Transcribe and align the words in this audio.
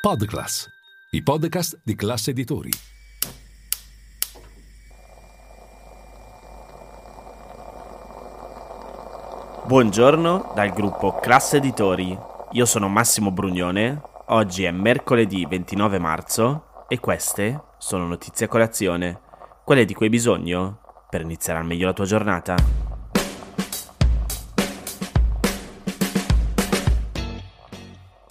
Podclass, 0.00 0.66
i 1.10 1.22
podcast 1.22 1.78
di 1.84 1.94
classe 1.94 2.30
editori. 2.30 2.70
Buongiorno 9.66 10.52
dal 10.54 10.70
gruppo 10.70 11.18
Classe 11.20 11.58
Editori. 11.58 12.18
Io 12.52 12.64
sono 12.64 12.88
Massimo 12.88 13.30
Brugnone. 13.30 14.00
Oggi 14.28 14.64
è 14.64 14.70
mercoledì 14.70 15.44
29 15.44 15.98
marzo 15.98 16.86
e 16.88 16.98
queste 16.98 17.62
sono 17.76 18.06
notizie 18.06 18.46
a 18.46 18.48
colazione, 18.48 19.20
quelle 19.66 19.84
di 19.84 19.92
cui 19.92 20.06
hai 20.06 20.10
bisogno 20.12 20.80
per 21.10 21.20
iniziare 21.20 21.58
al 21.58 21.66
meglio 21.66 21.84
la 21.84 21.92
tua 21.92 22.06
giornata. 22.06 22.79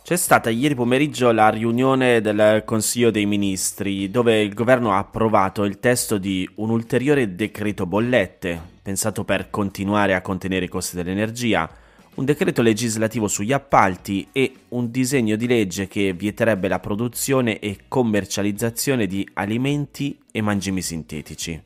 C'è 0.10 0.18
stata 0.18 0.50
ieri 0.50 0.74
pomeriggio 0.74 1.32
la 1.32 1.50
riunione 1.50 2.20
del 2.20 2.64
Consiglio 2.66 3.12
dei 3.12 3.28
Ministri 3.28 4.10
dove 4.10 4.42
il 4.42 4.56
governo 4.56 4.92
ha 4.92 4.98
approvato 4.98 5.66
il 5.66 5.78
testo 5.78 6.18
di 6.18 6.50
un 6.56 6.72
ulteriore 6.72 7.36
decreto 7.36 7.86
bollette, 7.86 8.60
pensato 8.82 9.24
per 9.24 9.52
continuare 9.52 10.16
a 10.16 10.22
contenere 10.22 10.66
i 10.66 10.68
costi 10.68 10.96
dell'energia, 10.96 11.70
un 12.16 12.26
decreto 12.26 12.64
legislativo 12.64 13.28
sugli 13.28 13.54
appalti 13.54 14.28
e 14.32 14.52
un 14.70 14.90
disegno 14.90 15.36
di 15.36 15.46
legge 15.46 15.88
che 15.88 16.12
vieterebbe 16.14 16.68
la 16.68 16.80
produzione 16.80 17.60
e 17.60 17.82
commercializzazione 17.88 19.06
di 19.06 19.30
alimenti 19.34 20.18
e 20.32 20.42
mangimi 20.42 20.82
sintetici. 20.82 21.62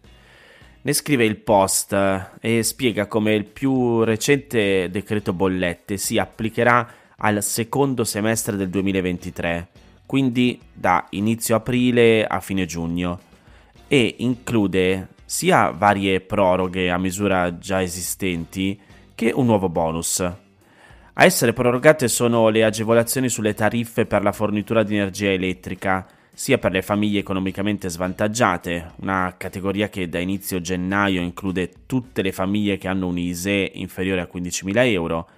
Ne 0.82 0.92
scrive 0.92 1.24
il 1.24 1.38
post 1.38 1.96
e 2.42 2.62
spiega 2.62 3.08
come 3.08 3.36
il 3.36 3.46
più 3.46 4.04
recente 4.04 4.90
decreto 4.90 5.32
bollette 5.32 5.96
si 5.96 6.18
applicherà 6.18 7.03
al 7.26 7.42
secondo 7.42 8.04
semestre 8.04 8.58
del 8.58 8.70
2023, 8.70 9.68
quindi 10.06 10.60
da 10.74 11.06
inizio 11.12 11.56
aprile 11.56 12.26
a 12.26 12.42
fine 12.42 12.66
giugno, 12.66 13.20
e 13.88 14.16
include 14.20 15.08
sia 15.24 15.72
varie 15.72 16.20
proroghe 16.20 16.92
a 16.92 16.98
misura 16.98 17.58
già 17.58 17.82
esistenti 17.82 18.78
che 19.16 19.32
un 19.34 19.46
nuovo 19.46 19.70
bonus. 19.70 20.20
A 20.20 21.24
essere 21.24 21.54
prorogate 21.54 22.10
sono 22.10 22.50
le 22.50 22.66
agevolazioni 22.66 23.30
sulle 23.30 23.54
tariffe 23.54 24.06
per 24.06 24.22
la 24.22 24.34
fornitura 24.34 24.84
di 24.84 24.96
energia 24.96 25.30
elettrica, 25.30 26.06
sia 26.34 26.58
per 26.58 26.72
le 26.72 26.82
famiglie 26.82 27.20
economicamente 27.20 27.88
svantaggiate, 27.88 28.94
una 28.98 29.36
categoria 29.38 29.88
che 29.88 30.10
da 30.10 30.20
inizio 30.20 30.60
gennaio 30.60 31.22
include 31.22 31.72
tutte 31.86 32.22
le 32.22 32.34
famiglie 32.34 32.78
che 32.78 32.90
hanno 32.90 33.08
un 33.08 33.18
ISE 33.18 33.72
inferiore 33.76 34.20
a 34.20 34.30
15.000 34.30 34.72
euro, 34.88 35.30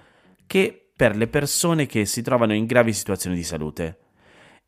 che 0.46 0.85
per 0.96 1.14
le 1.14 1.28
persone 1.28 1.84
che 1.84 2.06
si 2.06 2.22
trovano 2.22 2.54
in 2.54 2.64
gravi 2.64 2.94
situazioni 2.94 3.36
di 3.36 3.44
salute. 3.44 3.98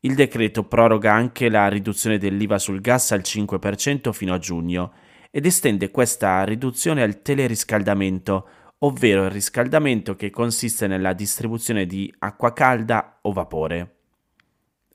Il 0.01 0.13
decreto 0.13 0.63
proroga 0.63 1.11
anche 1.11 1.49
la 1.49 1.67
riduzione 1.67 2.19
dell'IVA 2.19 2.59
sul 2.59 2.81
gas 2.81 3.11
al 3.11 3.21
5% 3.21 4.11
fino 4.11 4.35
a 4.35 4.37
giugno 4.37 4.93
ed 5.31 5.47
estende 5.47 5.89
questa 5.89 6.43
riduzione 6.43 7.01
al 7.01 7.23
teleriscaldamento, 7.23 8.47
ovvero 8.79 9.25
il 9.25 9.31
riscaldamento 9.31 10.15
che 10.15 10.29
consiste 10.29 10.85
nella 10.85 11.13
distribuzione 11.13 11.87
di 11.87 12.13
acqua 12.19 12.53
calda 12.53 13.17
o 13.23 13.33
vapore. 13.33 13.95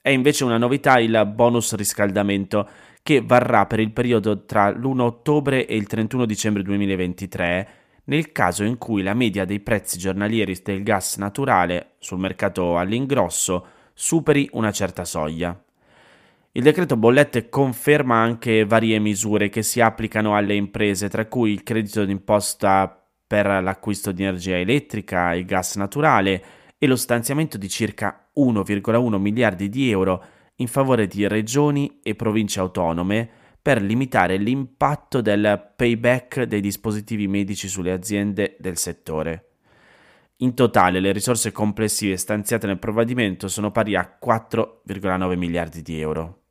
È 0.00 0.10
invece 0.10 0.44
una 0.44 0.58
novità 0.58 1.00
il 1.00 1.30
bonus 1.34 1.74
riscaldamento 1.74 2.68
che 3.02 3.20
varrà 3.20 3.66
per 3.66 3.80
il 3.80 3.90
periodo 3.90 4.44
tra 4.44 4.70
l'1 4.70 5.00
ottobre 5.00 5.66
e 5.66 5.77
il 5.77 5.86
31 5.86 6.27
dicembre 6.27 6.62
2023 6.62 7.68
nel 8.05 8.33
caso 8.33 8.64
in 8.64 8.78
cui 8.78 9.02
la 9.02 9.14
media 9.14 9.44
dei 9.44 9.60
prezzi 9.60 9.98
giornalieri 9.98 10.58
del 10.62 10.83
gas 10.83 11.16
naturale 11.16 11.92
sul 11.98 12.19
mercato 12.19 12.77
all'ingrosso 12.77 13.66
superi 13.94 14.48
una 14.52 14.72
certa 14.72 15.05
soglia. 15.05 15.58
Il 16.52 16.62
decreto 16.62 16.96
bollette 16.96 17.48
conferma 17.48 18.16
anche 18.16 18.64
varie 18.64 18.98
misure 18.98 19.48
che 19.48 19.62
si 19.62 19.80
applicano 19.80 20.36
alle 20.36 20.55
imprese, 20.55 21.08
tra 21.08 21.27
cui 21.27 21.50
il 21.50 21.62
credito 21.64 22.05
d'imposta 22.05 23.05
per 23.27 23.46
l'acquisto 23.46 24.12
di 24.12 24.23
energia 24.23 24.57
elettrica 24.57 25.33
e 25.33 25.45
gas 25.45 25.74
naturale 25.77 26.45
e 26.78 26.86
lo 26.86 26.96
stanziamento 26.96 27.58
di 27.58 27.68
circa 27.68 28.30
1,1 28.36 29.17
miliardi 29.18 29.68
di 29.68 29.90
euro 29.90 30.24
in 30.57 30.68
favore 30.68 31.08
di 31.08 31.27
regioni 31.27 31.98
e 32.02 32.14
province 32.14 32.61
autonome 32.61 33.30
per 33.64 33.80
limitare 33.80 34.36
l'impatto 34.36 35.23
del 35.23 35.73
payback 35.75 36.42
dei 36.42 36.61
dispositivi 36.61 37.27
medici 37.27 37.67
sulle 37.67 37.92
aziende 37.92 38.57
del 38.58 38.77
settore. 38.77 39.52
In 40.41 40.52
totale 40.52 41.01
le 41.01 41.13
risorse 41.13 41.51
complessive 41.51 42.19
stanziate 42.19 42.67
nel 42.67 42.79
provvedimento 42.79 43.48
sono 43.48 43.70
pari 43.70 43.97
a 43.97 44.19
4,9 44.23 45.39
miliardi 45.39 45.80
di 45.80 45.98
euro. 45.98 46.42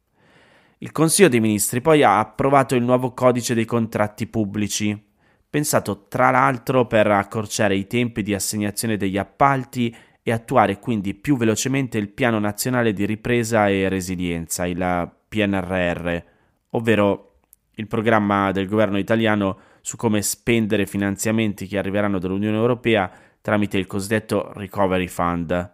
Il 0.80 0.92
Consiglio 0.92 1.30
dei 1.30 1.40
Ministri 1.40 1.82
poi 1.82 2.02
ha 2.02 2.18
approvato 2.18 2.74
il 2.74 2.82
nuovo 2.82 3.14
codice 3.14 3.54
dei 3.54 3.66
contratti 3.66 4.26
pubblici, 4.26 5.00
pensato 5.48 6.08
tra 6.08 6.32
l'altro 6.32 6.88
per 6.88 7.06
accorciare 7.06 7.76
i 7.76 7.86
tempi 7.86 8.24
di 8.24 8.34
assegnazione 8.34 8.98
degli 8.98 9.20
appalti 9.20 9.96
e 10.24 10.32
attuare 10.32 10.80
quindi 10.80 11.14
più 11.14 11.38
velocemente 11.38 12.00
il 12.00 12.10
Piano 12.10 12.40
Nazionale 12.40 12.92
di 12.92 13.06
Ripresa 13.06 13.70
e 13.70 13.88
Resilienza, 13.88 14.66
il 14.66 15.12
PNRR, 15.28 16.32
ovvero 16.74 17.40
il 17.76 17.88
programma 17.88 18.52
del 18.52 18.68
governo 18.68 18.98
italiano 18.98 19.58
su 19.82 19.98
come 19.98 20.22
spendere 20.22 20.86
finanziamenti 20.86 21.66
che 21.68 21.78
arriveranno 21.78 22.20
dall'Unione 22.20 22.56
Europea 22.56 23.12
tramite 23.42 23.78
il 23.78 23.88
cosiddetto 23.88 24.52
Recovery 24.54 25.08
Fund, 25.08 25.72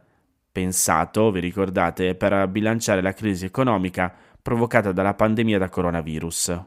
pensato, 0.52 1.32
vi 1.32 1.40
ricordate, 1.40 2.16
per 2.16 2.48
bilanciare 2.48 3.02
la 3.02 3.14
crisi 3.14 3.46
economica 3.46 4.14
provocata 4.42 4.92
dalla 4.92 5.14
pandemia 5.14 5.60
da 5.60 5.70
coronavirus. 5.70 6.64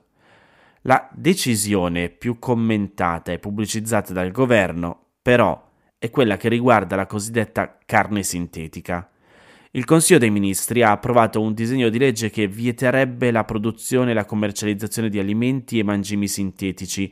La 0.83 1.09
decisione 1.13 2.09
più 2.09 2.39
commentata 2.39 3.33
e 3.33 3.39
pubblicizzata 3.39 4.13
dal 4.13 4.31
governo, 4.31 5.07
però, 5.23 5.71
è 5.99 6.11
quella 6.11 6.37
che 6.37 6.49
riguarda 6.49 6.97
la 6.97 7.07
cosiddetta 7.07 7.79
carne 7.85 8.23
sintetica. 8.23 9.09
Il 9.75 9.87
Consiglio 9.87 10.19
dei 10.19 10.31
Ministri 10.31 10.83
ha 10.83 10.91
approvato 10.91 11.41
un 11.41 11.55
disegno 11.55 11.89
di 11.89 11.97
legge 11.99 12.29
che 12.29 12.47
vieterebbe 12.47 13.31
la 13.31 13.45
produzione 13.45 14.11
e 14.11 14.15
la 14.15 14.27
commercializzazione 14.27 15.09
di 15.09 15.19
alimenti 15.19 15.79
e 15.79 15.83
mangimi 15.83 16.29
sintetici, 16.29 17.11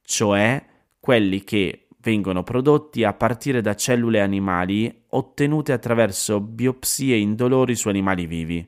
cioè 0.00 0.64
quelli 0.98 1.44
che 1.44 1.88
vengono 2.00 2.42
prodotti 2.42 3.04
a 3.04 3.12
partire 3.12 3.60
da 3.60 3.74
cellule 3.74 4.22
animali 4.22 5.02
ottenute 5.10 5.72
attraverso 5.72 6.40
biopsie 6.40 7.14
indolori 7.14 7.74
su 7.74 7.88
animali 7.90 8.24
vivi. 8.24 8.66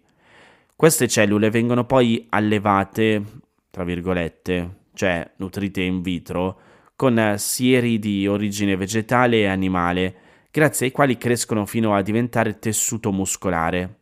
Queste 0.77 1.09
cellule 1.09 1.49
vengono 1.49 1.87
poi 1.87 2.27
allevate, 2.29 3.25
tra 3.71 3.85
virgolette, 3.85 4.81
cioè 4.93 5.31
nutrite 5.37 5.81
in 5.81 6.03
vitro, 6.03 6.61
con 6.95 7.37
sieri 7.39 7.99
di 7.99 8.27
origine 8.27 8.77
vegetale 8.77 9.39
e 9.39 9.47
animale, 9.47 10.15
grazie 10.51 10.87
ai 10.87 10.93
quali 10.93 11.17
crescono 11.17 11.65
fino 11.67 11.95
a 11.95 12.03
diventare 12.03 12.59
tessuto 12.59 13.13
muscolare. 13.13 13.99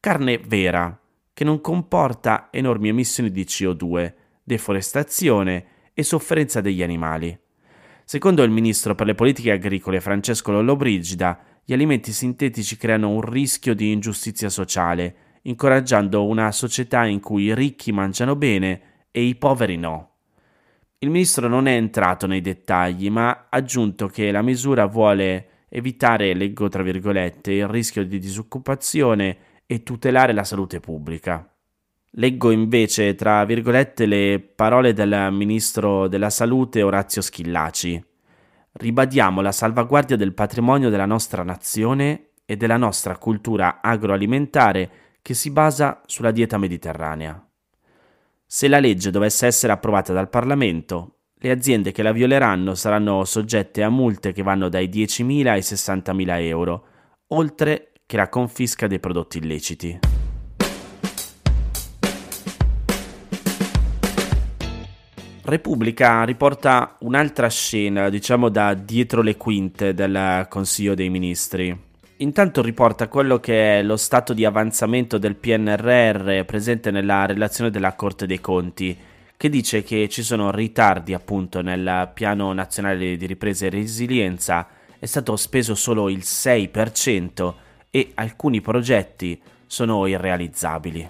Carne 0.00 0.38
vera, 0.38 0.98
che 1.32 1.44
non 1.44 1.60
comporta 1.60 2.48
enormi 2.50 2.88
emissioni 2.88 3.30
di 3.30 3.44
CO2, 3.44 4.12
deforestazione 4.42 5.64
e 5.92 6.02
sofferenza 6.02 6.60
degli 6.60 6.82
animali. 6.82 7.38
Secondo 8.04 8.42
il 8.42 8.50
ministro 8.50 8.94
per 8.94 9.06
le 9.06 9.14
politiche 9.14 9.52
agricole 9.52 10.00
Francesco 10.00 10.50
Lollobrigida, 10.52 11.38
gli 11.64 11.72
alimenti 11.72 12.12
sintetici 12.12 12.76
creano 12.76 13.10
un 13.10 13.20
rischio 13.20 13.74
di 13.74 13.92
ingiustizia 13.92 14.48
sociale, 14.48 15.14
incoraggiando 15.42 16.26
una 16.26 16.50
società 16.50 17.04
in 17.04 17.20
cui 17.20 17.44
i 17.44 17.54
ricchi 17.54 17.92
mangiano 17.92 18.34
bene 18.34 18.80
e 19.10 19.22
i 19.22 19.36
poveri 19.36 19.76
no. 19.76 20.08
Il 20.98 21.10
ministro 21.10 21.48
non 21.48 21.66
è 21.66 21.74
entrato 21.74 22.26
nei 22.26 22.40
dettagli, 22.40 23.08
ma 23.10 23.30
ha 23.30 23.46
aggiunto 23.48 24.08
che 24.08 24.30
la 24.30 24.42
misura 24.42 24.86
vuole 24.86 25.49
evitare, 25.70 26.34
leggo 26.34 26.68
tra 26.68 26.82
virgolette, 26.82 27.52
il 27.52 27.68
rischio 27.68 28.04
di 28.04 28.18
disoccupazione 28.18 29.36
e 29.64 29.82
tutelare 29.82 30.34
la 30.34 30.44
salute 30.44 30.80
pubblica. 30.80 31.48
Leggo 32.14 32.50
invece 32.50 33.14
tra 33.14 33.44
virgolette 33.44 34.04
le 34.04 34.40
parole 34.40 34.92
del 34.92 35.28
ministro 35.30 36.08
della 36.08 36.28
salute 36.28 36.82
Orazio 36.82 37.22
Schillaci. 37.22 38.04
Ribadiamo 38.72 39.40
la 39.40 39.52
salvaguardia 39.52 40.16
del 40.16 40.34
patrimonio 40.34 40.90
della 40.90 41.06
nostra 41.06 41.44
nazione 41.44 42.30
e 42.44 42.56
della 42.56 42.76
nostra 42.76 43.16
cultura 43.16 43.80
agroalimentare 43.80 44.90
che 45.22 45.34
si 45.34 45.50
basa 45.50 46.02
sulla 46.06 46.32
dieta 46.32 46.58
mediterranea. 46.58 47.44
Se 48.44 48.66
la 48.66 48.80
legge 48.80 49.12
dovesse 49.12 49.46
essere 49.46 49.72
approvata 49.72 50.12
dal 50.12 50.28
Parlamento, 50.28 51.19
le 51.42 51.50
aziende 51.50 51.90
che 51.90 52.02
la 52.02 52.12
violeranno 52.12 52.74
saranno 52.74 53.24
soggette 53.24 53.82
a 53.82 53.88
multe 53.88 54.32
che 54.32 54.42
vanno 54.42 54.68
dai 54.68 54.88
10.000 54.88 55.46
ai 55.46 55.60
60.000 55.60 56.40
euro, 56.42 56.84
oltre 57.28 57.92
che 58.04 58.16
la 58.18 58.28
confisca 58.28 58.86
dei 58.86 59.00
prodotti 59.00 59.38
illeciti. 59.38 59.98
Repubblica 65.42 66.22
riporta 66.24 66.96
un'altra 67.00 67.48
scena, 67.48 68.10
diciamo 68.10 68.50
da 68.50 68.74
dietro 68.74 69.22
le 69.22 69.36
quinte 69.36 69.94
del 69.94 70.46
Consiglio 70.48 70.94
dei 70.94 71.08
Ministri. 71.08 71.88
intanto 72.18 72.60
riporta 72.60 73.08
quello 73.08 73.40
che 73.40 73.78
è 73.78 73.82
lo 73.82 73.96
stato 73.96 74.34
di 74.34 74.44
avanzamento 74.44 75.16
del 75.16 75.36
PNRR 75.36 76.44
presente 76.44 76.90
nella 76.90 77.24
relazione 77.24 77.70
della 77.70 77.94
Corte 77.94 78.26
dei 78.26 78.40
Conti, 78.40 78.96
che 79.40 79.48
dice 79.48 79.82
che 79.82 80.06
ci 80.10 80.22
sono 80.22 80.50
ritardi 80.50 81.14
appunto 81.14 81.62
nel 81.62 82.10
piano 82.12 82.52
nazionale 82.52 83.16
di 83.16 83.24
ripresa 83.24 83.64
e 83.64 83.70
resilienza, 83.70 84.68
è 84.98 85.06
stato 85.06 85.34
speso 85.36 85.74
solo 85.74 86.10
il 86.10 86.18
6% 86.18 87.54
e 87.88 88.10
alcuni 88.16 88.60
progetti 88.60 89.40
sono 89.66 90.04
irrealizzabili. 90.04 91.08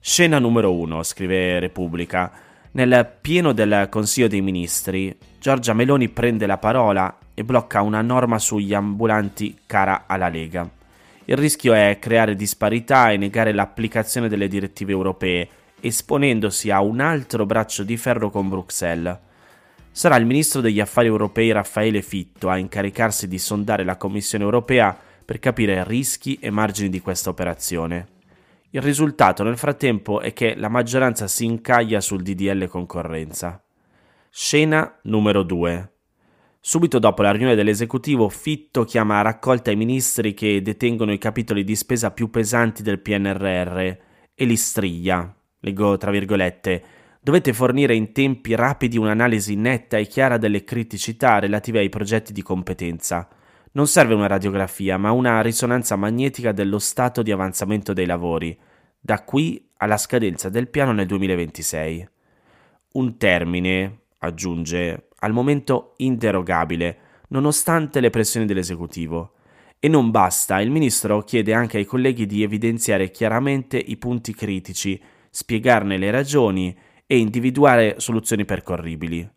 Scena 0.00 0.38
numero 0.38 0.72
1, 0.72 1.02
scrive 1.02 1.58
Repubblica. 1.58 2.32
Nel 2.70 3.14
pieno 3.20 3.52
del 3.52 3.88
Consiglio 3.90 4.28
dei 4.28 4.40
Ministri, 4.40 5.14
Giorgia 5.38 5.74
Meloni 5.74 6.08
prende 6.08 6.46
la 6.46 6.56
parola 6.56 7.18
e 7.34 7.44
blocca 7.44 7.82
una 7.82 8.00
norma 8.00 8.38
sugli 8.38 8.72
ambulanti 8.72 9.58
cara 9.66 10.04
alla 10.06 10.30
Lega. 10.30 10.66
Il 11.26 11.36
rischio 11.36 11.74
è 11.74 11.98
creare 12.00 12.36
disparità 12.36 13.10
e 13.10 13.18
negare 13.18 13.52
l'applicazione 13.52 14.28
delle 14.28 14.48
direttive 14.48 14.92
europee 14.92 15.48
esponendosi 15.86 16.70
a 16.70 16.80
un 16.80 17.00
altro 17.00 17.44
braccio 17.44 17.82
di 17.82 17.98
ferro 17.98 18.30
con 18.30 18.48
Bruxelles. 18.48 19.18
Sarà 19.90 20.16
il 20.16 20.24
ministro 20.24 20.62
degli 20.62 20.80
affari 20.80 21.08
europei 21.08 21.52
Raffaele 21.52 22.00
Fitto 22.00 22.48
a 22.48 22.56
incaricarsi 22.56 23.28
di 23.28 23.38
sondare 23.38 23.84
la 23.84 23.98
Commissione 23.98 24.44
europea 24.44 24.96
per 25.24 25.38
capire 25.38 25.84
rischi 25.84 26.38
e 26.40 26.48
margini 26.48 26.88
di 26.88 27.00
questa 27.00 27.28
operazione. 27.28 28.08
Il 28.70 28.80
risultato 28.80 29.42
nel 29.42 29.58
frattempo 29.58 30.20
è 30.20 30.32
che 30.32 30.54
la 30.56 30.70
maggioranza 30.70 31.28
si 31.28 31.44
incaglia 31.44 32.00
sul 32.00 32.22
DDL 32.22 32.66
concorrenza. 32.66 33.62
Scena 34.30 34.98
numero 35.02 35.42
2. 35.42 35.92
Subito 36.60 36.98
dopo 36.98 37.20
la 37.20 37.30
riunione 37.30 37.54
dell'esecutivo, 37.54 38.30
Fitto 38.30 38.84
chiama 38.84 39.18
a 39.18 39.22
raccolta 39.22 39.70
i 39.70 39.76
ministri 39.76 40.32
che 40.32 40.62
detengono 40.62 41.12
i 41.12 41.18
capitoli 41.18 41.62
di 41.62 41.76
spesa 41.76 42.10
più 42.10 42.30
pesanti 42.30 42.82
del 42.82 43.00
PNRR 43.00 43.78
e 44.34 44.44
li 44.44 44.56
striglia 44.56 45.32
leggo 45.64 45.96
tra 45.96 46.10
virgolette, 46.10 46.82
dovete 47.20 47.52
fornire 47.52 47.94
in 47.94 48.12
tempi 48.12 48.54
rapidi 48.54 48.98
un'analisi 48.98 49.56
netta 49.56 49.96
e 49.96 50.06
chiara 50.06 50.36
delle 50.36 50.62
criticità 50.62 51.38
relative 51.38 51.78
ai 51.78 51.88
progetti 51.88 52.32
di 52.32 52.42
competenza. 52.42 53.26
Non 53.72 53.88
serve 53.88 54.14
una 54.14 54.28
radiografia, 54.28 54.98
ma 54.98 55.10
una 55.10 55.40
risonanza 55.40 55.96
magnetica 55.96 56.52
dello 56.52 56.78
stato 56.78 57.22
di 57.22 57.32
avanzamento 57.32 57.92
dei 57.92 58.06
lavori, 58.06 58.56
da 59.00 59.22
qui 59.22 59.70
alla 59.78 59.96
scadenza 59.96 60.48
del 60.48 60.68
piano 60.68 60.92
nel 60.92 61.06
2026. 61.06 62.08
Un 62.92 63.16
termine, 63.16 63.98
aggiunge, 64.18 65.08
al 65.18 65.32
momento 65.32 65.94
interrogabile, 65.96 66.98
nonostante 67.28 68.00
le 68.00 68.10
pressioni 68.10 68.46
dell'esecutivo. 68.46 69.32
E 69.80 69.88
non 69.88 70.10
basta, 70.10 70.60
il 70.60 70.70
ministro 70.70 71.22
chiede 71.22 71.52
anche 71.52 71.78
ai 71.78 71.84
colleghi 71.84 72.26
di 72.26 72.42
evidenziare 72.42 73.10
chiaramente 73.10 73.76
i 73.76 73.96
punti 73.96 74.34
critici 74.34 75.00
spiegarne 75.34 75.98
le 75.98 76.12
ragioni 76.12 76.78
e 77.08 77.18
individuare 77.18 77.96
soluzioni 77.98 78.44
percorribili. 78.44 79.28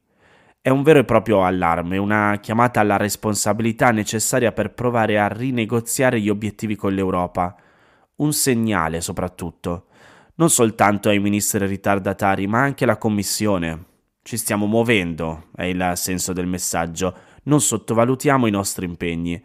È 0.61 0.69
un 0.69 0.83
vero 0.83 0.99
e 0.99 1.05
proprio 1.05 1.43
allarme, 1.43 1.97
una 1.97 2.37
chiamata 2.39 2.81
alla 2.81 2.97
responsabilità 2.97 3.89
necessaria 3.89 4.51
per 4.51 4.73
provare 4.73 5.17
a 5.17 5.27
rinegoziare 5.27 6.21
gli 6.21 6.29
obiettivi 6.29 6.75
con 6.75 6.93
l'Europa. 6.93 7.55
Un 8.17 8.31
segnale 8.31 9.01
soprattutto, 9.01 9.87
non 10.35 10.51
soltanto 10.51 11.09
ai 11.09 11.17
ministri 11.17 11.65
ritardatari, 11.65 12.45
ma 12.45 12.61
anche 12.61 12.83
alla 12.83 12.97
Commissione. 12.97 13.85
Ci 14.21 14.37
stiamo 14.37 14.67
muovendo, 14.67 15.47
è 15.55 15.63
il 15.63 15.93
senso 15.95 16.31
del 16.31 16.45
messaggio, 16.45 17.15
non 17.45 17.59
sottovalutiamo 17.59 18.45
i 18.45 18.51
nostri 18.51 18.85
impegni, 18.85 19.43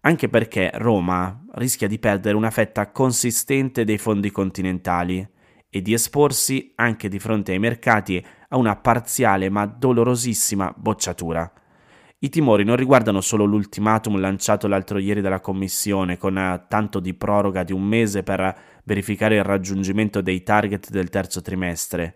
anche 0.00 0.28
perché 0.28 0.70
Roma 0.74 1.46
rischia 1.52 1.88
di 1.88 1.98
perdere 1.98 2.36
una 2.36 2.50
fetta 2.50 2.90
consistente 2.90 3.84
dei 3.84 3.96
fondi 3.96 4.30
continentali 4.30 5.26
e 5.74 5.82
di 5.82 5.92
esporsi 5.92 6.70
anche 6.76 7.08
di 7.08 7.18
fronte 7.18 7.50
ai 7.50 7.58
mercati 7.58 8.24
a 8.50 8.56
una 8.56 8.76
parziale 8.76 9.48
ma 9.48 9.66
dolorosissima 9.66 10.72
bocciatura. 10.76 11.52
I 12.20 12.28
timori 12.28 12.62
non 12.62 12.76
riguardano 12.76 13.20
solo 13.20 13.44
l'ultimatum 13.44 14.20
lanciato 14.20 14.68
l'altro 14.68 14.98
ieri 14.98 15.20
dalla 15.20 15.40
Commissione 15.40 16.16
con 16.16 16.38
eh, 16.38 16.66
tanto 16.68 17.00
di 17.00 17.12
proroga 17.14 17.64
di 17.64 17.72
un 17.72 17.82
mese 17.82 18.22
per 18.22 18.56
verificare 18.84 19.34
il 19.34 19.42
raggiungimento 19.42 20.20
dei 20.20 20.44
target 20.44 20.90
del 20.90 21.08
terzo 21.08 21.42
trimestre. 21.42 22.14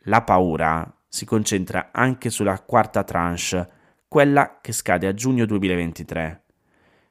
La 0.00 0.20
paura 0.20 0.86
si 1.08 1.24
concentra 1.24 1.88
anche 1.92 2.28
sulla 2.28 2.60
quarta 2.60 3.04
tranche, 3.04 3.70
quella 4.06 4.58
che 4.60 4.72
scade 4.72 5.06
a 5.06 5.14
giugno 5.14 5.46
2023. 5.46 6.44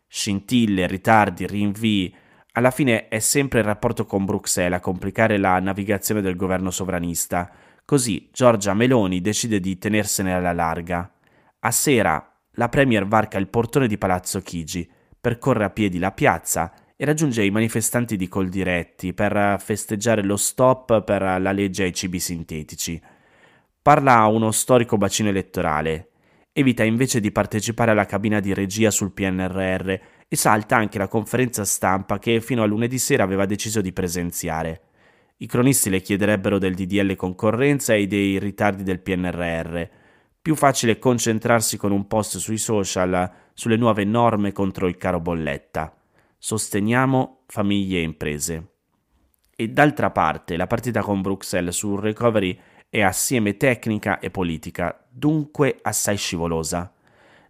Scintille, 0.08 0.86
ritardi, 0.86 1.48
rinvii, 1.48 2.16
alla 2.58 2.72
fine 2.72 3.10
è 3.10 3.20
sempre 3.20 3.60
il 3.60 3.66
rapporto 3.66 4.06
con 4.06 4.24
Bruxelles 4.24 4.78
a 4.78 4.82
complicare 4.82 5.38
la 5.38 5.60
navigazione 5.60 6.22
del 6.22 6.38
governo 6.38 6.72
sovranista. 6.72 7.52
Così 7.84 8.30
Giorgia 8.32 8.74
Meloni 8.74 9.20
decide 9.20 9.60
di 9.60 9.78
tenersene 9.78 10.34
alla 10.34 10.54
larga. 10.54 11.12
A 11.60 11.72
sera 11.72 12.34
la 12.52 12.70
Premier 12.70 13.06
varca 13.06 13.38
il 13.38 13.50
portone 13.50 13.88
di 13.88 13.98
Palazzo 13.98 14.40
Chigi, 14.40 14.90
percorre 15.20 15.66
a 15.66 15.70
piedi 15.70 16.00
la 16.00 16.14
piazza 16.14 16.74
e 16.96 17.04
raggiunge 17.04 17.44
i 17.44 17.52
manifestanti 17.52 18.16
di 18.16 18.30
Coldiretti 18.30 19.14
per 19.14 19.60
festeggiare 19.60 20.24
lo 20.24 20.38
stop 20.38 21.04
per 21.04 21.22
la 21.22 21.52
legge 21.52 21.84
ai 21.84 21.94
cibi 21.94 22.20
sintetici. 22.20 23.02
Parla 23.82 24.20
a 24.20 24.28
uno 24.28 24.52
storico 24.52 24.96
bacino 24.96 25.28
elettorale. 25.28 26.12
Evita 26.54 26.86
invece 26.86 27.20
di 27.20 27.34
partecipare 27.34 27.92
alla 27.92 28.06
cabina 28.06 28.40
di 28.40 28.54
regia 28.54 28.92
sul 28.92 29.12
PNRR 29.12 29.94
e 30.28 30.36
salta 30.36 30.76
anche 30.76 30.98
la 30.98 31.08
conferenza 31.08 31.64
stampa 31.66 32.20
che 32.20 32.42
fino 32.42 32.64
a 32.64 32.66
lunedì 32.66 32.98
sera 32.98 33.24
aveva 33.24 33.46
deciso 33.46 33.82
di 33.82 33.94
presenziare. 33.94 34.82
I 35.38 35.48
cronisti 35.48 35.90
le 35.90 36.02
chiederebbero 36.02 36.58
del 36.58 36.74
DDL 36.74 37.16
concorrenza 37.16 37.94
e 37.94 38.08
dei 38.08 38.40
ritardi 38.40 38.84
del 38.84 39.02
PNRR. 39.02 39.84
Più 40.42 40.56
facile 40.56 40.98
concentrarsi 40.98 41.78
con 41.78 41.92
un 41.92 42.08
post 42.08 42.38
sui 42.38 42.58
social 42.58 43.32
sulle 43.54 43.78
nuove 43.78 44.04
norme 44.04 44.52
contro 44.52 44.88
il 44.88 44.98
caro 44.98 45.20
bolletta. 45.20 45.96
Sosteniamo 46.38 47.44
famiglie 47.48 48.00
e 48.00 48.04
imprese. 48.04 48.70
E 49.56 49.70
d'altra 49.70 50.12
parte 50.12 50.58
la 50.58 50.68
partita 50.68 51.02
con 51.02 51.22
Bruxelles 51.22 51.76
sul 51.76 52.00
recovery 52.00 52.58
è 52.90 53.02
assieme 53.02 53.58
tecnica 53.58 54.20
e 54.20 54.30
politica, 54.30 55.06
dunque 55.10 55.80
assai 55.82 56.18
scivolosa 56.18 56.95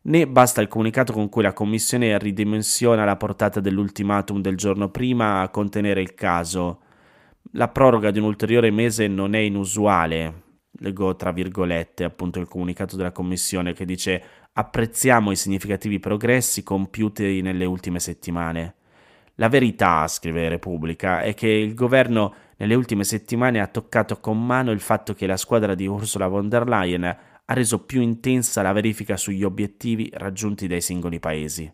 né 0.06 0.28
basta 0.28 0.62
il 0.62 0.68
comunicato 0.68 1.14
con 1.14 1.30
cui 1.30 1.42
la 1.42 1.54
Commissione 1.54 2.18
ridimensiona 2.18 3.06
la 3.06 3.16
portata 3.16 3.60
dell'ultimatum 3.60 4.42
del 4.42 4.58
giorno 4.58 4.90
prima 4.90 5.42
a 5.42 5.50
contenere 5.50 6.02
il 6.02 6.14
caso. 6.14 6.82
La 7.52 7.70
proroga 7.70 8.12
di 8.12 8.20
un 8.20 8.26
ulteriore 8.26 8.72
mese 8.72 9.08
non 9.08 9.34
è 9.34 9.40
inusuale. 9.40 10.44
Leggo 10.80 11.16
tra 11.16 11.32
virgolette 11.32 12.04
appunto 12.04 12.40
il 12.40 12.48
comunicato 12.48 12.96
della 12.96 13.12
Commissione 13.12 13.74
che 13.74 13.86
dice 13.86 14.24
apprezziamo 14.54 15.32
i 15.32 15.36
significativi 15.36 16.00
progressi 16.00 16.64
compiuti 16.64 17.42
nelle 17.42 17.66
ultime 17.66 18.00
settimane. 18.00 18.76
La 19.36 19.50
verità, 19.50 20.08
scrive 20.08 20.48
Repubblica, 20.48 21.22
è 21.22 21.34
che 21.34 21.48
il 21.48 21.74
governo 21.74 22.34
nelle 22.58 22.76
ultime 22.76 23.04
settimane 23.04 23.60
ha 23.60 23.68
toccato 23.68 24.20
con 24.20 24.44
mano 24.46 24.72
il 24.72 24.80
fatto 24.80 25.14
che 25.14 25.28
la 25.28 25.36
squadra 25.36 25.76
di 25.76 25.88
Ursula 25.88 26.28
von 26.28 26.48
der 26.48 26.68
Leyen 26.68 27.18
ha 27.46 27.54
reso 27.54 27.84
più 27.86 28.02
intensa 28.02 28.62
la 28.62 28.72
verifica 28.72 29.18
sugli 29.18 29.44
obiettivi 29.44 30.10
raggiunti 30.14 30.68
dai 30.68 30.82
singoli 30.82 31.20
paesi. 31.20 31.72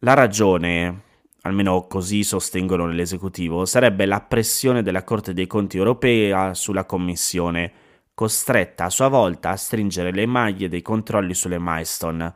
La 0.00 0.14
ragione, 0.14 1.02
almeno 1.42 1.86
così 1.86 2.22
sostengono 2.22 2.86
nell'esecutivo, 2.86 3.64
sarebbe 3.64 4.04
la 4.04 4.20
pressione 4.20 4.82
della 4.82 5.04
Corte 5.04 5.32
dei 5.32 5.46
Conti 5.46 5.78
europea 5.78 6.52
sulla 6.54 6.84
Commissione, 6.84 7.72
costretta 8.12 8.84
a 8.84 8.90
sua 8.90 9.08
volta 9.08 9.50
a 9.50 9.56
stringere 9.56 10.12
le 10.12 10.26
maglie 10.26 10.68
dei 10.68 10.82
controlli 10.82 11.34
sulle 11.34 11.58
milestone. 11.58 12.34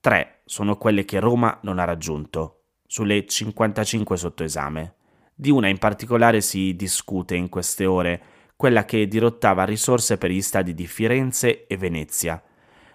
Tre 0.00 0.40
sono 0.44 0.76
quelle 0.76 1.04
che 1.04 1.18
Roma 1.18 1.58
non 1.62 1.78
ha 1.78 1.84
raggiunto, 1.84 2.62
sulle 2.86 3.26
55 3.26 4.16
sotto 4.16 4.44
esame. 4.44 4.94
Di 5.34 5.50
una 5.50 5.68
in 5.68 5.78
particolare 5.78 6.40
si 6.42 6.76
discute 6.76 7.34
in 7.34 7.48
queste 7.48 7.86
ore, 7.86 8.22
quella 8.60 8.84
che 8.84 9.08
dirottava 9.08 9.64
risorse 9.64 10.18
per 10.18 10.28
gli 10.28 10.42
stadi 10.42 10.74
di 10.74 10.86
Firenze 10.86 11.66
e 11.66 11.78
Venezia. 11.78 12.42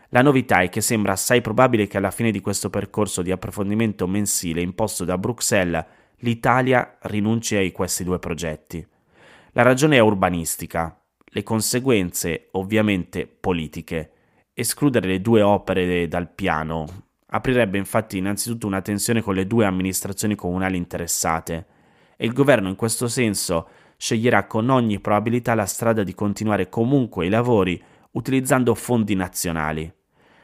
La 0.10 0.22
novità 0.22 0.62
è 0.62 0.70
che 0.70 0.80
sembra 0.80 1.14
assai 1.14 1.42
probabile 1.42 1.88
che 1.88 1.98
alla 1.98 2.12
fine 2.12 2.30
di 2.30 2.40
questo 2.40 2.70
percorso 2.70 3.24
di 3.24 3.32
approfondimento 3.32 4.06
mensile 4.06 4.62
imposto 4.62 5.06
da 5.06 5.18
Bruxelles 5.18 5.84
l'Italia 6.18 6.98
rinunci 7.02 7.56
a 7.56 7.72
questi 7.72 8.04
due 8.04 8.20
progetti. 8.20 8.86
La 9.54 9.64
ragione 9.64 9.96
è 9.96 10.02
urbanistica, 10.02 11.02
le 11.24 11.42
conseguenze 11.42 12.50
ovviamente 12.52 13.26
politiche. 13.26 14.12
Escludere 14.54 15.08
le 15.08 15.20
due 15.20 15.42
opere 15.42 16.08
dal 16.08 16.30
piano 16.30 16.86
aprirebbe 17.26 17.80
infatti 17.80 18.20
innanzitutto 18.20 18.68
una 18.68 18.84
tensione 18.84 19.24
con 19.24 19.34
le 19.34 19.48
due 19.48 19.66
amministrazioni 19.66 20.36
comunali 20.36 20.78
interessate 20.78 21.66
e 22.18 22.26
il 22.28 22.34
governo 22.34 22.70
in 22.70 22.76
questo 22.76 23.08
senso 23.08 23.68
sceglierà 24.06 24.46
con 24.46 24.70
ogni 24.70 25.00
probabilità 25.00 25.56
la 25.56 25.66
strada 25.66 26.04
di 26.04 26.14
continuare 26.14 26.70
comunque 26.70 27.26
i 27.26 27.30
lavori 27.30 27.82
utilizzando 28.12 28.76
fondi 28.76 29.16
nazionali. 29.16 29.92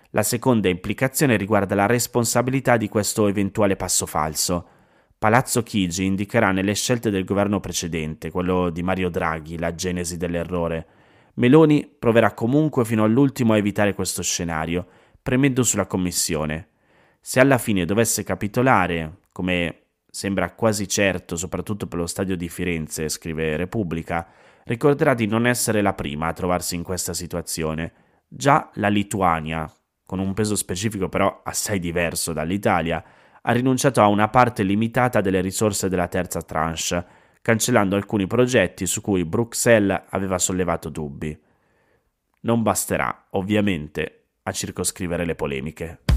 La 0.09 0.23
seconda 0.23 0.67
implicazione 0.67 1.37
riguarda 1.37 1.75
la 1.75 1.85
responsabilità 1.85 2.75
di 2.75 2.89
questo 2.89 3.27
eventuale 3.27 3.75
passo 3.75 4.07
falso. 4.07 4.67
Palazzo 5.15 5.61
Chigi 5.61 6.05
indicherà 6.05 6.51
nelle 6.51 6.73
scelte 6.73 7.11
del 7.11 7.23
governo 7.23 7.59
precedente, 7.59 8.31
quello 8.31 8.71
di 8.71 8.81
Mario 8.81 9.09
Draghi, 9.11 9.59
la 9.59 9.75
genesi 9.75 10.17
dell'errore. 10.17 10.87
Meloni 11.35 11.87
proverà 11.87 12.33
comunque 12.33 12.83
fino 12.83 13.03
all'ultimo 13.03 13.53
a 13.53 13.57
evitare 13.57 13.93
questo 13.93 14.23
scenario, 14.23 14.87
premendo 15.21 15.61
sulla 15.61 15.85
Commissione. 15.85 16.69
Se 17.21 17.39
alla 17.39 17.59
fine 17.59 17.85
dovesse 17.85 18.23
capitolare, 18.23 19.19
come 19.31 19.80
sembra 20.11 20.51
quasi 20.51 20.89
certo, 20.89 21.37
soprattutto 21.37 21.87
per 21.87 21.97
lo 21.97 22.05
stadio 22.05 22.35
di 22.35 22.49
Firenze, 22.49 23.07
scrive 23.07 23.55
Repubblica, 23.55 24.27
ricorderà 24.65 25.13
di 25.13 25.25
non 25.25 25.47
essere 25.47 25.81
la 25.81 25.93
prima 25.93 26.27
a 26.27 26.33
trovarsi 26.33 26.75
in 26.75 26.83
questa 26.83 27.13
situazione. 27.13 27.93
Già 28.27 28.69
la 28.75 28.89
Lituania, 28.89 29.71
con 30.05 30.19
un 30.19 30.33
peso 30.33 30.55
specifico 30.55 31.07
però 31.07 31.41
assai 31.43 31.79
diverso 31.79 32.33
dall'Italia, 32.33 33.03
ha 33.41 33.51
rinunciato 33.53 34.01
a 34.01 34.07
una 34.07 34.27
parte 34.27 34.63
limitata 34.63 35.21
delle 35.21 35.41
risorse 35.41 35.87
della 35.87 36.07
terza 36.07 36.41
tranche, 36.41 37.05
cancellando 37.41 37.95
alcuni 37.95 38.27
progetti 38.27 38.85
su 38.85 39.01
cui 39.01 39.25
Bruxelles 39.25 40.03
aveva 40.09 40.37
sollevato 40.37 40.89
dubbi. 40.89 41.39
Non 42.41 42.61
basterà, 42.61 43.27
ovviamente, 43.31 44.25
a 44.43 44.51
circoscrivere 44.51 45.25
le 45.25 45.35
polemiche. 45.35 46.10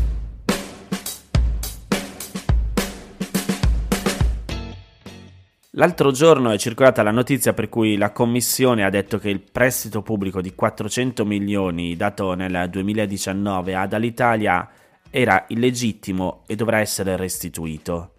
L'altro 5.77 6.13
giorno 6.13 6.53
è 6.53 6.59
circolata 6.59 7.03
la 7.03 7.11
notizia 7.11 7.53
per 7.53 7.69
cui 7.69 7.97
la 7.97 8.13
Commissione 8.13 8.85
ha 8.85 8.91
detto 8.91 9.19
che 9.19 9.29
il 9.29 9.41
prestito 9.41 10.03
pubblico 10.03 10.41
di 10.41 10.55
400 10.55 11.25
milioni 11.25 11.97
dato 11.97 12.35
nel 12.35 12.69
2019 12.71 13.75
ad 13.75 13.93
Alitalia 13.93 14.69
era 15.11 15.47
illegittimo 15.49 16.43
e 16.47 16.55
dovrà 16.55 16.79
essere 16.79 17.17
restituito. 17.17 18.13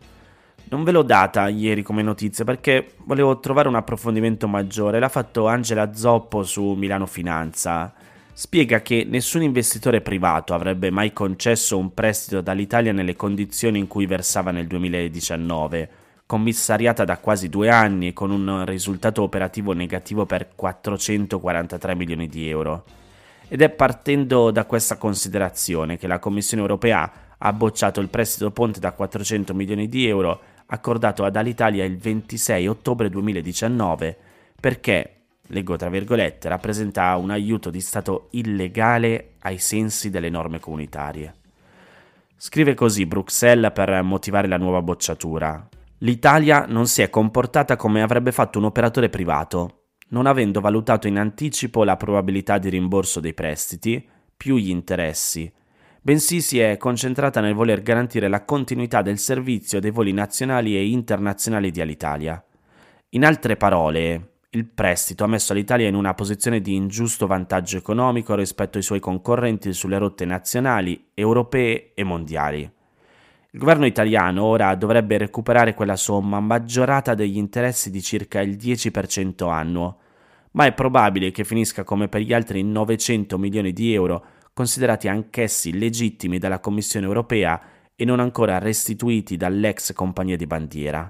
Non 0.65 0.83
ve 0.83 0.91
l'ho 0.91 1.03
data 1.03 1.47
ieri 1.47 1.81
come 1.81 2.01
notizia 2.01 2.43
perché 2.43 2.95
volevo 3.05 3.39
trovare 3.39 3.69
un 3.69 3.75
approfondimento 3.75 4.49
maggiore. 4.49 4.99
L'ha 4.99 5.07
fatto 5.07 5.47
Angela 5.47 5.93
Zoppo 5.93 6.43
su 6.43 6.73
Milano 6.73 7.05
Finanza. 7.05 7.93
Spiega 8.33 8.81
che 8.81 9.07
nessun 9.07 9.43
investitore 9.43 10.01
privato 10.01 10.53
avrebbe 10.53 10.89
mai 10.91 11.13
concesso 11.13 11.77
un 11.77 11.93
prestito 11.93 12.41
dall'Italia 12.41 12.91
nelle 12.91 13.15
condizioni 13.15 13.79
in 13.79 13.87
cui 13.87 14.05
versava 14.05 14.51
nel 14.51 14.67
2019 14.67 16.03
commissariata 16.25 17.03
da 17.05 17.19
quasi 17.19 17.49
due 17.49 17.69
anni 17.69 18.07
e 18.07 18.13
con 18.13 18.31
un 18.31 18.65
risultato 18.65 19.21
operativo 19.21 19.73
negativo 19.73 20.25
per 20.25 20.49
443 20.55 21.95
milioni 21.95 22.27
di 22.27 22.49
euro. 22.49 22.83
Ed 23.47 23.61
è 23.61 23.69
partendo 23.69 24.49
da 24.49 24.65
questa 24.65 24.97
considerazione 24.97 25.97
che 25.97 26.07
la 26.07 26.19
Commissione 26.19 26.63
europea 26.63 27.11
ha 27.37 27.53
bocciato 27.53 27.99
il 27.99 28.09
prestito 28.09 28.49
ponte 28.49 28.79
da 28.79 28.91
400 28.91 29.53
milioni 29.53 29.87
di 29.87 30.07
euro 30.07 30.41
accordato 30.67 31.23
ad 31.23 31.35
Alitalia 31.35 31.83
il 31.83 31.97
26 31.97 32.67
ottobre 32.67 33.09
2019 33.09 34.17
perché, 34.59 35.11
leggo 35.47 35.75
tra 35.75 35.89
virgolette, 35.89 36.49
rappresenta 36.49 37.15
un 37.17 37.29
aiuto 37.29 37.69
di 37.69 37.81
Stato 37.81 38.29
illegale 38.31 39.33
ai 39.41 39.59
sensi 39.59 40.09
delle 40.09 40.29
norme 40.29 40.59
comunitarie. 40.59 41.33
Scrive 42.35 42.73
così 42.73 43.05
Bruxelles 43.05 43.71
per 43.71 44.01
motivare 44.01 44.47
la 44.47 44.57
nuova 44.57 44.81
bocciatura. 44.81 45.69
L'Italia 45.99 46.65
non 46.67 46.87
si 46.87 47.01
è 47.01 47.09
comportata 47.09 47.77
come 47.77 48.01
avrebbe 48.01 48.33
fatto 48.33 48.59
un 48.59 48.65
operatore 48.65 49.09
privato, 49.09 49.83
non 50.09 50.25
avendo 50.25 50.59
valutato 50.59 51.07
in 51.07 51.17
anticipo 51.17 51.83
la 51.83 51.95
probabilità 51.95 52.57
di 52.57 52.69
rimborso 52.69 53.21
dei 53.21 53.33
prestiti, 53.33 54.05
più 54.35 54.57
gli 54.57 54.69
interessi, 54.69 55.51
bensì 56.01 56.41
si 56.41 56.59
è 56.59 56.77
concentrata 56.77 57.39
nel 57.39 57.53
voler 57.53 57.81
garantire 57.81 58.27
la 58.27 58.43
continuità 58.43 59.01
del 59.01 59.17
servizio 59.17 59.79
dei 59.79 59.89
voli 59.89 60.11
nazionali 60.11 60.75
e 60.75 60.87
internazionali 60.87 61.71
di 61.71 61.81
Alitalia. 61.81 62.43
In 63.09 63.23
altre 63.23 63.55
parole, 63.55 64.33
il 64.49 64.65
prestito 64.65 65.23
ha 65.23 65.27
messo 65.27 65.53
l'Italia 65.53 65.87
in 65.87 65.95
una 65.95 66.13
posizione 66.13 66.59
di 66.59 66.75
ingiusto 66.75 67.25
vantaggio 67.25 67.77
economico 67.77 68.35
rispetto 68.35 68.77
ai 68.77 68.83
suoi 68.83 68.99
concorrenti 68.99 69.73
sulle 69.73 69.97
rotte 69.97 70.25
nazionali, 70.25 71.09
europee 71.13 71.93
e 71.95 72.03
mondiali. 72.03 72.74
Il 73.55 73.61
governo 73.61 73.85
italiano 73.85 74.43
ora 74.43 74.75
dovrebbe 74.75 75.17
recuperare 75.17 75.73
quella 75.75 75.95
somma 75.95 76.41
maggiorata 76.41 77.13
degli 77.13 77.37
interessi 77.37 77.89
di 77.89 78.01
circa 78.01 78.41
il 78.41 78.57
10% 78.57 79.49
annuo, 79.49 79.97
ma 80.51 80.65
è 80.65 80.73
probabile 80.73 81.31
che 81.31 81.45
finisca 81.45 81.85
come 81.85 82.09
per 82.09 82.19
gli 82.19 82.33
altri 82.33 82.61
900 82.63 83.37
milioni 83.37 83.71
di 83.71 83.93
euro, 83.93 84.25
considerati 84.51 85.07
anch'essi 85.07 85.71
legittimi 85.71 86.37
dalla 86.37 86.59
Commissione 86.59 87.05
europea 87.05 87.61
e 87.95 88.03
non 88.03 88.19
ancora 88.19 88.57
restituiti 88.57 89.37
dall'ex 89.37 89.93
compagnia 89.93 90.35
di 90.35 90.47
bandiera. 90.47 91.09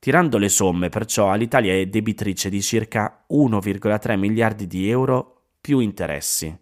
Tirando 0.00 0.38
le 0.38 0.48
somme, 0.48 0.88
perciò, 0.88 1.32
l'Italia 1.36 1.74
è 1.74 1.86
debitrice 1.86 2.50
di 2.50 2.60
circa 2.60 3.24
1,3 3.30 4.18
miliardi 4.18 4.66
di 4.66 4.90
euro 4.90 5.42
più 5.60 5.78
interessi. 5.78 6.58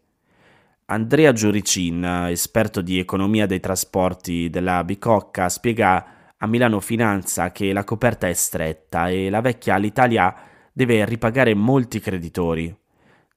Andrea 0.91 1.33
Giuricin, 1.33 2.27
esperto 2.31 2.81
di 2.81 2.99
economia 2.99 3.47
dei 3.47 3.61
trasporti 3.61 4.51
della 4.51 4.83
Bicocca, 4.83 5.49
spiega 5.49 6.33
a 6.37 6.47
Milano 6.49 6.81
Finanza 6.81 7.53
che 7.53 7.73
la 7.73 7.85
coperta 7.85 8.29
è 8.29 8.33
stretta 8.33 9.09
e 9.09 9.31
la 9.31 9.41
vecchia 9.41 9.75
Alitalia 9.75 10.35
deve 10.73 11.05
ripagare 11.05 11.55
molti 11.55 12.01
creditori. 12.01 12.77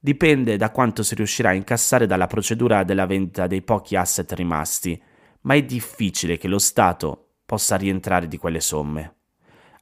Dipende 0.00 0.56
da 0.56 0.72
quanto 0.72 1.04
si 1.04 1.14
riuscirà 1.14 1.50
a 1.50 1.54
incassare 1.54 2.06
dalla 2.06 2.26
procedura 2.26 2.82
della 2.82 3.06
vendita 3.06 3.46
dei 3.46 3.62
pochi 3.62 3.94
asset 3.94 4.32
rimasti, 4.32 5.00
ma 5.42 5.54
è 5.54 5.62
difficile 5.62 6.36
che 6.36 6.48
lo 6.48 6.58
Stato 6.58 7.34
possa 7.46 7.76
rientrare 7.76 8.26
di 8.26 8.36
quelle 8.36 8.60
somme. 8.60 9.14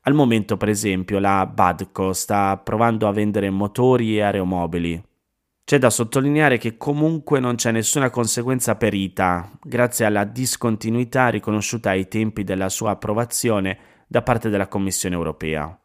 Al 0.02 0.12
momento, 0.12 0.58
per 0.58 0.68
esempio, 0.68 1.18
la 1.18 1.46
Badco 1.46 2.12
sta 2.12 2.54
provando 2.58 3.08
a 3.08 3.12
vendere 3.12 3.48
motori 3.48 4.18
e 4.18 4.20
aeromobili 4.20 5.02
c'è 5.64 5.78
da 5.78 5.90
sottolineare 5.90 6.58
che 6.58 6.76
comunque 6.76 7.40
non 7.40 7.54
c'è 7.54 7.70
nessuna 7.70 8.10
conseguenza 8.10 8.74
perita, 8.74 9.50
grazie 9.62 10.04
alla 10.04 10.24
discontinuità 10.24 11.28
riconosciuta 11.28 11.90
ai 11.90 12.08
tempi 12.08 12.44
della 12.44 12.68
sua 12.68 12.90
approvazione 12.90 13.78
da 14.06 14.22
parte 14.22 14.48
della 14.48 14.68
Commissione 14.68 15.14
europea. 15.14 15.76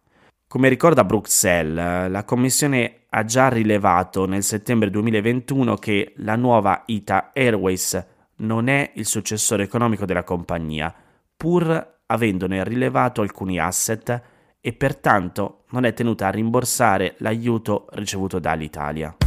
Come 0.48 0.70
ricorda 0.70 1.04
Bruxelles, 1.04 2.10
la 2.10 2.24
Commissione 2.24 3.02
ha 3.10 3.24
già 3.24 3.50
rilevato 3.50 4.26
nel 4.26 4.44
settembre 4.44 4.90
2021 4.90 5.76
che 5.76 6.14
la 6.18 6.36
nuova 6.36 6.84
ITA 6.86 7.32
Airways 7.34 8.06
non 8.38 8.68
è 8.68 8.92
il 8.96 9.06
successore 9.06 9.64
economico 9.64 10.06
della 10.06 10.24
compagnia, 10.24 10.94
pur 11.36 12.00
avendone 12.06 12.64
rilevato 12.64 13.22
alcuni 13.22 13.60
asset 13.60 14.22
e 14.60 14.74
pertanto 14.74 15.64
non 15.70 15.86
è 15.86 15.94
tenuta 15.94 16.28
a 16.28 16.32
rimborsare 16.32 17.16
l'aiuto 17.20 17.88
ricevuto 17.92 18.40
dall'Italia. 18.40 19.27